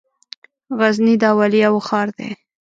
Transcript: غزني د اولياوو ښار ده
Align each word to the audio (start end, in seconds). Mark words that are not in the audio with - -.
غزني 0.77 1.15
د 1.21 1.23
اولياوو 1.33 1.85
ښار 1.87 2.07
ده 2.17 2.27